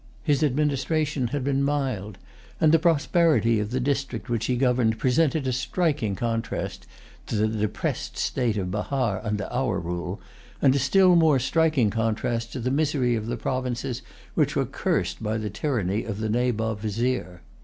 [0.23, 2.17] His administration had been mild;
[2.59, 6.87] and the prosperity of the district which he governed presented a striking contrast
[7.27, 10.19] to the depressed state of Bahar under our rule,
[10.59, 14.01] and a still more striking contrast to the misery of the provinces
[14.33, 17.41] which were cursed by the tyranny of the Nabob Vizier.